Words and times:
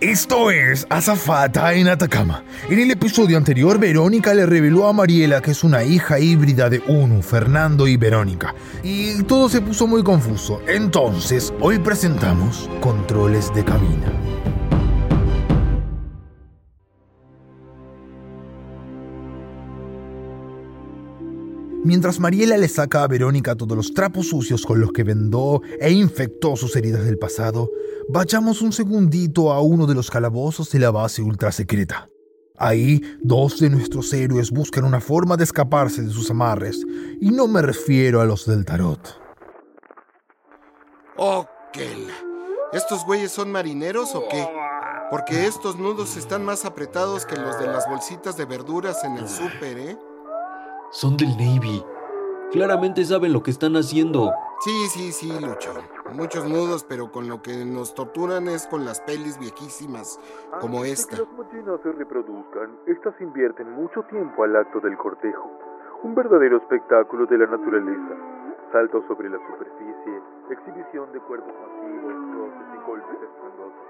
Esto 0.00 0.50
es 0.50 0.86
Azafata 0.90 1.72
en 1.74 1.88
Atacama. 1.88 2.42
En 2.68 2.78
el 2.78 2.90
episodio 2.90 3.36
anterior, 3.36 3.78
Verónica 3.78 4.34
le 4.34 4.44
reveló 4.44 4.88
a 4.88 4.92
Mariela 4.92 5.40
que 5.40 5.52
es 5.52 5.64
una 5.64 5.84
hija 5.84 6.18
híbrida 6.18 6.68
de 6.68 6.82
Unu, 6.86 7.22
Fernando 7.22 7.86
y 7.86 7.96
Verónica. 7.96 8.54
Y 8.82 9.22
todo 9.22 9.48
se 9.48 9.60
puso 9.60 9.86
muy 9.86 10.02
confuso. 10.02 10.60
Entonces, 10.66 11.54
hoy 11.60 11.78
presentamos 11.78 12.68
Controles 12.80 13.54
de 13.54 13.64
Cabina. 13.64 14.12
Mientras 21.84 22.18
Mariela 22.18 22.56
le 22.56 22.66
saca 22.68 23.02
a 23.02 23.08
Verónica 23.08 23.56
todos 23.56 23.76
los 23.76 23.92
trapos 23.92 24.28
sucios 24.28 24.64
con 24.64 24.80
los 24.80 24.90
que 24.90 25.04
vendó 25.04 25.60
e 25.78 25.92
infectó 25.92 26.56
sus 26.56 26.74
heridas 26.76 27.04
del 27.04 27.18
pasado, 27.18 27.70
vayamos 28.08 28.62
un 28.62 28.72
segundito 28.72 29.52
a 29.52 29.60
uno 29.60 29.84
de 29.86 29.94
los 29.94 30.10
calabozos 30.10 30.70
de 30.70 30.78
la 30.78 30.90
base 30.90 31.20
ultra 31.20 31.52
secreta. 31.52 32.08
Ahí, 32.56 33.02
dos 33.22 33.60
de 33.60 33.68
nuestros 33.68 34.10
héroes 34.14 34.50
buscan 34.50 34.84
una 34.84 34.98
forma 34.98 35.36
de 35.36 35.44
escaparse 35.44 36.00
de 36.00 36.10
sus 36.10 36.30
amarres, 36.30 36.80
y 37.20 37.30
no 37.30 37.48
me 37.48 37.60
refiero 37.60 38.22
a 38.22 38.24
los 38.24 38.46
del 38.46 38.64
tarot. 38.64 39.20
Ok. 41.18 41.78
¿Estos 42.72 43.04
güeyes 43.04 43.30
son 43.30 43.52
marineros 43.52 44.14
o 44.14 44.26
qué? 44.30 44.48
Porque 45.10 45.46
estos 45.46 45.78
nudos 45.78 46.16
están 46.16 46.46
más 46.46 46.64
apretados 46.64 47.26
que 47.26 47.36
los 47.36 47.58
de 47.58 47.66
las 47.66 47.86
bolsitas 47.86 48.38
de 48.38 48.46
verduras 48.46 49.04
en 49.04 49.18
el 49.18 49.28
súper, 49.28 49.78
¿eh? 49.78 49.98
Son 50.94 51.16
del 51.16 51.30
Navy. 51.30 51.82
Claramente 52.52 53.04
saben 53.04 53.32
lo 53.32 53.42
que 53.42 53.50
están 53.50 53.74
haciendo. 53.74 54.30
Sí, 54.60 54.86
sí, 54.90 55.10
sí, 55.10 55.28
Lucho. 55.44 55.72
Muchos 56.14 56.48
nudos, 56.48 56.86
pero 56.88 57.10
con 57.10 57.28
lo 57.28 57.42
que 57.42 57.64
nos 57.64 57.96
torturan 57.96 58.46
es 58.46 58.68
con 58.68 58.84
las 58.84 59.00
pelis 59.00 59.36
viejísimas, 59.40 60.20
como 60.60 60.78
Antes 60.78 61.00
esta. 61.00 61.16
de 61.16 61.22
que 61.24 61.28
las 61.28 61.36
ballenas 61.50 61.80
se 61.82 61.92
reproduzcan, 61.92 62.78
estas 62.86 63.20
invierten 63.20 63.72
mucho 63.72 64.02
tiempo 64.04 64.44
al 64.44 64.54
acto 64.54 64.78
del 64.78 64.96
cortejo. 64.96 65.50
Un 66.04 66.14
verdadero 66.14 66.58
espectáculo 66.58 67.26
de 67.26 67.38
la 67.38 67.46
naturaleza. 67.46 68.14
Saltos 68.70 69.02
sobre 69.08 69.30
la 69.30 69.38
superficie, 69.50 70.22
exhibición 70.50 71.10
de 71.10 71.18
cuerpos 71.26 71.50
masivos, 71.58 72.14
roces 72.38 72.68
y 72.70 72.86
golpes 72.86 73.18
estruendosos. 73.18 73.82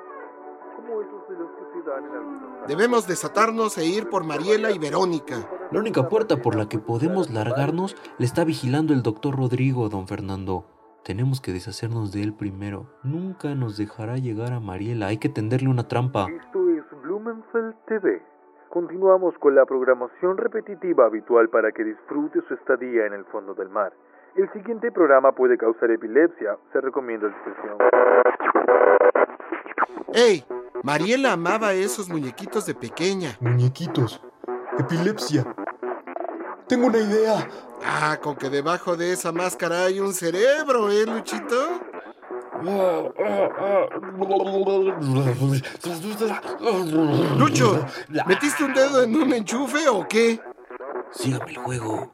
Como 0.76 1.00
esos 1.00 1.28
de 1.28 1.38
los 1.38 1.50
que 1.50 1.64
se 1.72 1.88
dan 1.88 2.04
en 2.04 2.12
algunos 2.12 2.66
Debemos 2.66 3.06
desatarnos 3.06 3.78
e 3.78 3.84
ir 3.84 4.08
por 4.08 4.24
Mariela 4.24 4.70
y 4.70 4.78
Verónica. 4.78 5.36
La 5.70 5.80
única 5.80 6.08
puerta 6.08 6.40
por 6.40 6.56
la 6.56 6.68
que 6.68 6.78
podemos 6.78 7.30
largarnos 7.30 7.96
la 8.18 8.24
está 8.24 8.44
vigilando 8.44 8.92
el 8.92 9.02
doctor 9.02 9.36
Rodrigo, 9.36 9.88
don 9.88 10.08
Fernando. 10.08 10.64
Tenemos 11.04 11.42
que 11.42 11.52
deshacernos 11.52 12.12
de 12.12 12.22
él 12.22 12.32
primero. 12.32 12.86
Nunca 13.02 13.54
nos 13.54 13.76
dejará 13.76 14.16
llegar 14.16 14.52
a 14.52 14.60
Mariela. 14.60 15.08
Hay 15.08 15.18
que 15.18 15.28
tenderle 15.28 15.68
una 15.68 15.86
trampa. 15.86 16.26
Esto 16.30 16.70
es 16.70 16.84
Blumenfeld 17.02 17.74
TV. 17.86 18.22
Continuamos 18.70 19.34
con 19.38 19.54
la 19.54 19.66
programación 19.66 20.38
repetitiva 20.38 21.04
habitual 21.04 21.50
para 21.50 21.70
que 21.72 21.84
disfrute 21.84 22.40
su 22.48 22.54
estadía 22.54 23.06
en 23.06 23.12
el 23.12 23.24
fondo 23.26 23.54
del 23.54 23.68
mar. 23.68 23.92
El 24.34 24.50
siguiente 24.52 24.90
programa 24.90 25.32
puede 25.32 25.58
causar 25.58 25.90
epilepsia. 25.90 26.56
Se 26.72 26.80
recomienda 26.80 27.28
discreción. 27.28 27.78
¡Ey! 30.14 30.44
Mariela 30.84 31.32
amaba 31.32 31.72
esos 31.72 32.10
muñequitos 32.10 32.66
de 32.66 32.74
pequeña. 32.74 33.38
Muñequitos. 33.40 34.20
Epilepsia. 34.78 35.46
Tengo 36.68 36.88
una 36.88 36.98
idea. 36.98 37.48
Ah, 37.82 38.18
con 38.20 38.36
que 38.36 38.50
debajo 38.50 38.94
de 38.94 39.14
esa 39.14 39.32
máscara 39.32 39.86
hay 39.86 39.98
un 39.98 40.12
cerebro, 40.12 40.90
¿eh, 40.90 41.06
Luchito? 41.06 41.80
Lucho, 47.38 47.86
¿metiste 48.26 48.64
un 48.64 48.74
dedo 48.74 49.02
en 49.02 49.16
un 49.16 49.32
enchufe 49.32 49.88
o 49.88 50.06
qué? 50.06 50.38
Sígame 51.12 51.52
el 51.52 51.56
juego. 51.56 52.12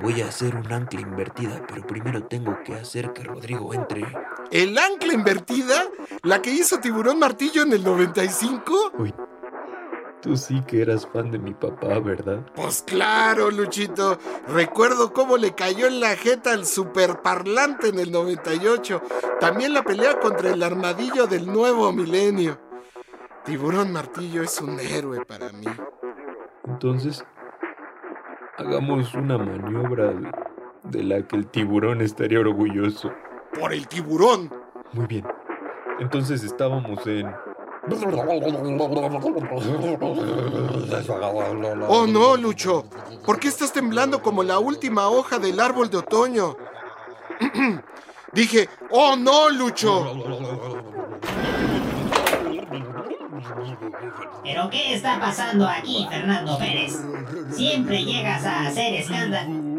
Voy 0.00 0.22
a 0.22 0.28
hacer 0.28 0.56
un 0.56 0.72
ancla 0.72 1.00
invertida, 1.00 1.60
pero 1.68 1.86
primero 1.86 2.24
tengo 2.24 2.58
que 2.64 2.74
hacer 2.74 3.12
que 3.12 3.22
Rodrigo 3.22 3.74
entre. 3.74 4.02
¿El 4.50 4.78
ancla 4.78 5.12
invertida? 5.12 5.88
¿La 6.22 6.40
que 6.40 6.50
hizo 6.50 6.80
Tiburón 6.80 7.18
Martillo 7.18 7.62
en 7.62 7.72
el 7.74 7.84
95? 7.84 8.92
Uy, 8.98 9.14
tú 10.22 10.38
sí 10.38 10.62
que 10.66 10.80
eras 10.80 11.06
fan 11.06 11.30
de 11.30 11.38
mi 11.38 11.52
papá, 11.52 11.98
¿verdad? 11.98 12.40
Pues 12.54 12.82
claro, 12.82 13.50
Luchito. 13.50 14.18
Recuerdo 14.48 15.12
cómo 15.12 15.36
le 15.36 15.54
cayó 15.54 15.86
en 15.86 16.00
la 16.00 16.16
jeta 16.16 16.52
al 16.52 16.64
superparlante 16.64 17.88
en 17.88 17.98
el 17.98 18.10
98. 18.10 19.02
También 19.38 19.74
la 19.74 19.82
pelea 19.82 20.18
contra 20.18 20.50
el 20.50 20.62
armadillo 20.62 21.26
del 21.26 21.46
nuevo 21.46 21.92
milenio. 21.92 22.58
Tiburón 23.44 23.92
Martillo 23.92 24.42
es 24.42 24.60
un 24.62 24.80
héroe 24.80 25.26
para 25.26 25.50
mí. 25.52 25.66
Entonces, 26.66 27.24
hagamos 28.60 29.14
una 29.14 29.38
maniobra 29.38 30.12
de, 30.84 31.02
la 31.02 31.22
que 31.22 31.36
el 31.36 31.46
tiburón 31.46 32.02
estaría 32.02 32.40
orgulloso. 32.40 33.10
Por 33.58 33.72
el 33.72 33.88
tiburón. 33.88 34.52
Muy 34.92 35.06
bien. 35.06 35.26
Entonces 35.98 36.44
estábamos 36.44 37.06
en... 37.06 37.26
Oh 41.88 42.06
no, 42.06 42.36
Lucho. 42.36 42.84
¿Por 43.24 43.40
qué 43.40 43.48
estás 43.48 43.72
temblando 43.72 44.22
como 44.22 44.42
la 44.42 44.58
última 44.58 45.08
hoja 45.08 45.38
del 45.38 45.58
árbol 45.58 45.88
de 45.88 45.96
otoño? 45.96 46.56
Dije, 48.32 48.68
oh 48.90 49.16
no, 49.16 49.48
Lucho. 49.48 50.06
¿Pero 54.42 54.70
qué 54.70 54.94
está 54.94 55.18
pasando 55.18 55.66
aquí, 55.66 56.06
Fernando 56.08 56.58
Pérez? 56.58 57.02
Siempre 57.52 58.04
llegas 58.04 58.44
a 58.44 58.66
hacer 58.68 58.94
escándalo. 58.94 59.70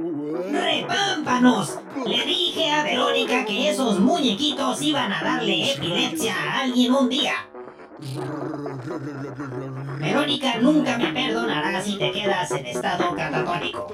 ¡Repámpanos! 0.52 1.80
Le 2.06 2.26
dije 2.26 2.70
a 2.72 2.84
Verónica 2.84 3.46
que 3.46 3.70
esos 3.70 4.00
muñequitos 4.00 4.82
iban 4.82 5.12
a 5.12 5.24
darle 5.24 5.74
epilepsia 5.74 6.34
a 6.36 6.62
alguien 6.62 6.94
un 6.94 7.10
día. 7.10 7.34
Verónica 10.00 10.58
nunca 10.60 10.98
me 10.98 11.14
perdonará 11.14 11.82
si 11.82 11.98
te 11.98 12.12
quedas 12.12 12.52
en 12.52 12.66
estado 12.66 13.16
catatónico. 13.16 13.88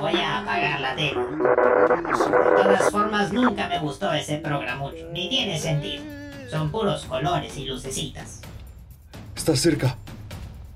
Voy 0.00 0.16
a 0.16 0.38
apagar 0.38 0.80
la 0.80 0.94
tele. 0.94 1.20
De 1.20 2.62
todas 2.62 2.90
formas, 2.90 3.32
nunca 3.32 3.68
me 3.68 3.78
gustó 3.80 4.12
ese 4.12 4.38
programucho, 4.38 5.08
ni 5.12 5.28
tiene 5.28 5.58
sentido. 5.58 6.17
Son 6.50 6.70
puros 6.70 7.04
colores 7.04 7.56
y 7.56 7.66
lucecitas. 7.66 8.40
Está 9.36 9.54
cerca. 9.54 9.96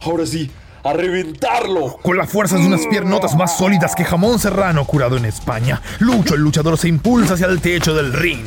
Ahora 0.01 0.27
sí, 0.27 0.51
a 0.85 0.93
reventarlo. 0.93 1.97
Con 2.03 2.17
las 2.17 2.31
fuerzas 2.31 2.61
de 2.61 2.67
unas 2.67 2.87
piernotas 2.87 3.35
más 3.37 3.57
sólidas 3.57 3.95
que 3.95 4.05
jamón 4.05 4.39
serrano 4.39 4.85
curado 4.85 5.17
en 5.17 5.25
España, 5.25 5.81
Lucho 6.01 6.35
el 6.35 6.43
luchador 6.43 6.77
se 6.77 6.89
impulsa 6.89 7.35
hacia 7.35 7.47
el 7.47 7.61
techo 7.61 7.95
del 7.95 8.13
ring. 8.13 8.45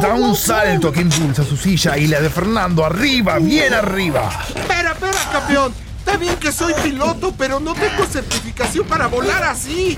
Da 0.00 0.14
un 0.14 0.34
salto 0.34 0.90
que 0.92 1.02
impulsa 1.02 1.44
su 1.44 1.56
silla 1.56 1.96
y 1.96 2.08
la 2.08 2.20
de 2.20 2.30
Fernando 2.30 2.84
arriba, 2.84 3.38
bien 3.38 3.72
arriba. 3.72 4.30
Espera, 4.54 4.92
espera, 4.92 5.18
campeón. 5.32 5.74
Está 5.98 6.16
bien 6.16 6.36
que 6.36 6.52
soy 6.52 6.74
piloto, 6.82 7.32
pero 7.36 7.60
no 7.60 7.74
tengo 7.74 8.04
certificación 8.06 8.86
para 8.86 9.06
volar 9.06 9.42
así. 9.44 9.96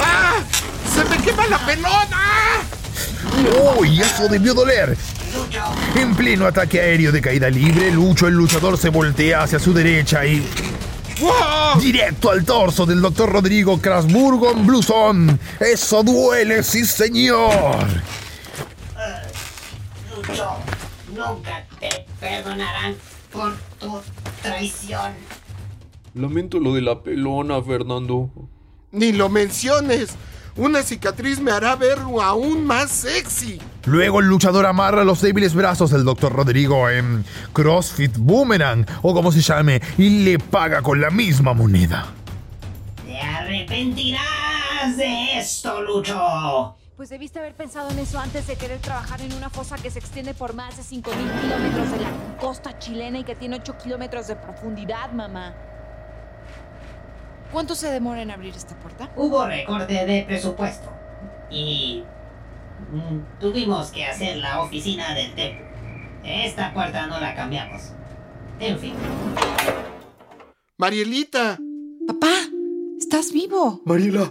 ¡Ah! 0.00 0.34
¡Se 0.92 1.04
me 1.04 1.22
quema 1.22 1.46
la 1.46 1.58
pelota! 1.64 2.18
¡Uy, 3.78 4.00
eso 4.00 4.28
debió 4.28 4.54
doler! 4.54 4.96
En 5.96 6.14
pleno 6.14 6.46
ataque 6.46 6.80
aéreo 6.80 7.12
de 7.12 7.20
caída 7.20 7.50
libre, 7.50 7.90
Lucho 7.90 8.26
el 8.28 8.34
luchador 8.34 8.78
se 8.78 8.88
voltea 8.88 9.42
hacia 9.42 9.58
su 9.58 9.72
derecha 9.72 10.24
y... 10.24 10.46
¡Wow! 11.20 11.80
Directo 11.80 12.30
al 12.30 12.44
torso 12.44 12.86
del 12.86 13.00
doctor 13.00 13.30
Rodrigo 13.30 13.80
Krasburgo 13.80 14.50
en 14.50 14.66
blusón. 14.66 15.40
¡Eso 15.60 16.02
duele, 16.02 16.62
sí 16.62 16.84
señor! 16.84 17.86
Lucho, 20.14 20.56
nunca 21.14 21.66
te 21.78 22.06
perdonarán 22.20 22.96
por 23.32 23.54
tu 23.78 24.00
traición. 24.42 25.12
Lamento 26.14 26.60
lo 26.60 26.74
de 26.74 26.82
la 26.82 27.02
pelona, 27.02 27.62
Fernando. 27.62 28.30
Ni 28.92 29.12
lo 29.12 29.28
menciones. 29.28 30.10
Una 30.56 30.84
cicatriz 30.84 31.40
me 31.40 31.50
hará 31.50 31.74
ver 31.74 31.98
aún 32.22 32.64
más 32.64 32.88
sexy. 32.92 33.60
Luego 33.86 34.20
el 34.20 34.26
luchador 34.26 34.66
amarra 34.66 35.02
los 35.02 35.20
débiles 35.20 35.52
brazos 35.52 35.90
del 35.90 36.04
Dr. 36.04 36.32
Rodrigo 36.32 36.88
en 36.88 37.24
CrossFit 37.52 38.16
Boomerang 38.16 38.86
o 39.02 39.12
como 39.12 39.32
se 39.32 39.40
llame 39.40 39.82
y 39.98 40.24
le 40.24 40.38
paga 40.38 40.80
con 40.80 41.00
la 41.00 41.10
misma 41.10 41.54
moneda. 41.54 42.06
Te 43.04 43.20
arrepentirás 43.20 44.96
de 44.96 45.38
esto, 45.38 45.82
Lucho. 45.82 46.76
Pues 46.96 47.08
debiste 47.08 47.40
haber 47.40 47.54
pensado 47.54 47.90
en 47.90 47.98
eso 47.98 48.20
antes 48.20 48.46
de 48.46 48.54
querer 48.54 48.78
trabajar 48.78 49.20
en 49.22 49.32
una 49.32 49.50
fosa 49.50 49.74
que 49.74 49.90
se 49.90 49.98
extiende 49.98 50.34
por 50.34 50.54
más 50.54 50.76
de 50.76 50.84
5.000 50.84 51.02
kilómetros 51.40 51.90
de 51.90 51.98
la 51.98 52.36
costa 52.38 52.78
chilena 52.78 53.18
y 53.18 53.24
que 53.24 53.34
tiene 53.34 53.56
8 53.56 53.76
kilómetros 53.82 54.28
de 54.28 54.36
profundidad, 54.36 55.10
mamá. 55.10 55.52
¿Cuánto 57.52 57.74
se 57.74 57.90
demora 57.90 58.22
en 58.22 58.30
abrir 58.30 58.54
esta 58.54 58.74
puerta? 58.80 59.10
Hubo 59.16 59.46
recorte 59.46 60.06
de 60.06 60.24
presupuesto. 60.26 60.90
Y... 61.50 62.02
mm, 62.92 63.40
tuvimos 63.40 63.90
que 63.90 64.04
hacer 64.06 64.38
la 64.38 64.60
oficina 64.60 65.14
del 65.14 65.34
templo. 65.34 65.66
Esta 66.24 66.72
puerta 66.74 67.06
no 67.06 67.20
la 67.20 67.34
cambiamos. 67.34 67.92
En 68.58 68.78
fin. 68.78 68.94
Marielita, 70.78 71.58
Papá, 72.06 72.34
estás 72.98 73.32
vivo. 73.32 73.80
Mariela, 73.84 74.30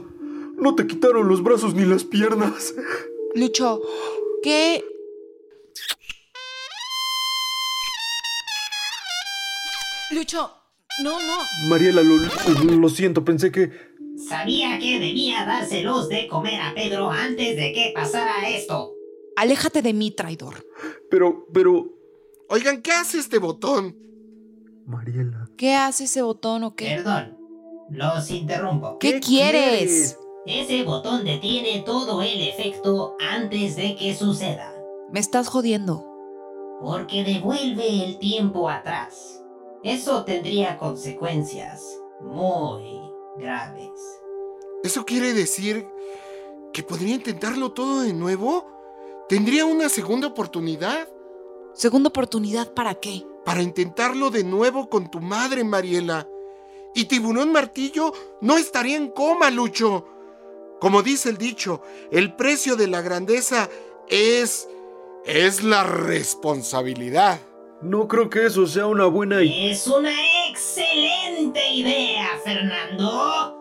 no 0.58 0.76
te 0.76 0.86
quitaron 0.86 1.28
los 1.28 1.42
brazos 1.44 1.74
ni 1.74 1.86
las 1.86 2.04
piernas. 2.04 2.74
Lucho, 3.36 3.82
¿qué? 4.44 4.84
Lucho, 10.12 10.52
no, 11.02 11.12
no. 11.12 11.70
Mariela, 11.70 12.04
lo, 12.04 12.18
lo 12.18 12.90
siento, 12.90 13.24
pensé 13.26 13.52
que... 13.52 13.72
Sabía 14.18 14.78
que 14.78 15.00
debía 15.00 15.46
dárselos 15.46 16.08
de 16.08 16.28
comer 16.28 16.62
a 16.62 16.74
Pedro 16.76 17.10
antes 17.10 17.56
de 17.56 17.74
que 17.74 17.92
pasara 17.96 18.48
esto. 18.48 18.94
Aléjate 19.36 19.82
de 19.82 19.94
mí, 19.94 20.12
traidor. 20.12 20.66
Pero, 21.10 21.48
pero... 21.52 21.90
oigan, 22.50 22.82
¿qué 22.82 22.92
hace 22.92 23.18
este 23.18 23.40
botón? 23.40 23.98
Mariela. 24.86 25.50
¿Qué 25.58 25.74
hace 25.74 26.04
ese 26.04 26.22
botón 26.22 26.64
o 26.64 26.76
qué? 26.76 26.96
Perdón. 26.98 27.38
Los 27.90 28.30
interrumpo. 28.32 28.98
¿Qué, 29.00 29.20
quieres? 29.20 30.18
Ese 30.46 30.84
botón 30.84 31.24
detiene 31.24 31.84
todo 31.86 32.22
el 32.22 32.42
efecto 32.42 33.16
antes 33.20 33.76
de 33.76 33.96
que 33.96 34.16
suceda. 34.16 34.74
Me 35.12 35.20
estás 35.20 35.48
jodiendo. 35.48 36.06
Porque 36.82 37.24
devuelve 37.24 38.04
el 38.04 38.20
tiempo 38.20 38.70
atrás. 38.70 39.43
Eso 39.84 40.24
tendría 40.24 40.78
consecuencias 40.78 42.00
muy 42.22 43.02
graves. 43.38 43.92
¿Eso 44.82 45.06
quiere 45.06 45.34
decir 45.34 45.86
que 46.72 46.84
podría 46.84 47.16
intentarlo 47.16 47.74
todo 47.74 48.00
de 48.02 48.14
nuevo? 48.14 48.66
¿Tendría 49.28 49.66
una 49.66 49.90
segunda 49.90 50.28
oportunidad? 50.28 51.10
¿Segunda 51.74 52.08
oportunidad 52.08 52.74
para 52.74 52.96
qué? 52.96 53.26
Para 53.44 53.62
intentarlo 53.62 54.30
de 54.30 54.46
nuevo 54.46 54.90
con 54.90 55.12
tu 55.12 55.20
madre, 55.20 55.66
Mariela. 55.66 56.30
Y 56.96 57.06
Tiburón 57.06 57.52
Martillo 57.52 58.14
no 58.40 58.58
estaría 58.58 58.96
en 58.96 59.10
coma, 59.10 59.50
Lucho. 59.50 60.06
Como 60.80 61.02
dice 61.02 61.30
el 61.30 61.38
dicho, 61.38 61.82
el 62.10 62.38
precio 62.38 62.78
de 62.78 62.88
la 62.88 63.02
grandeza 63.02 63.70
es... 64.08 64.70
es 65.26 65.62
la 65.62 65.84
responsabilidad. 65.84 67.40
No 67.84 68.08
creo 68.08 68.30
que 68.30 68.46
eso 68.46 68.66
sea 68.66 68.88
una 68.88 69.08
buena 69.08 69.44
idea. 69.44 69.72
Es 69.72 69.88
una 69.88 70.14
excelente 70.50 71.60
idea, 71.74 72.30
Fernando. 72.42 73.60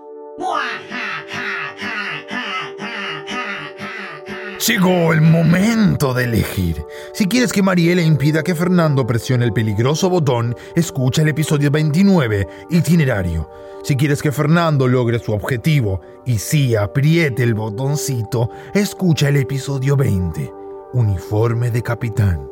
Llegó 4.65 5.13
el 5.13 5.23
momento 5.23 6.15
de 6.15 6.25
elegir. 6.25 6.87
Si 7.13 7.27
quieres 7.27 7.53
que 7.53 7.65
Mariela 7.65 8.01
impida 8.01 8.45
que 8.45 8.55
Fernando 8.55 9.05
presione 9.05 9.45
el 9.45 9.53
peligroso 9.53 10.09
botón, 10.09 10.55
escucha 10.77 11.23
el 11.23 11.29
episodio 11.29 11.73
29, 11.73 12.47
Itinerario. 12.71 13.51
Si 13.83 13.97
quieres 13.97 14.23
que 14.23 14.31
Fernando 14.31 14.87
logre 14.87 15.19
su 15.19 15.33
objetivo 15.33 16.01
y 16.25 16.39
sí 16.39 16.77
apriete 16.77 17.43
el 17.43 17.55
botoncito, 17.55 18.51
escucha 18.73 19.31
el 19.31 19.39
episodio 19.39 19.97
20, 19.97 20.53
Uniforme 20.93 21.73
de 21.73 21.83
Capitán. 21.83 22.52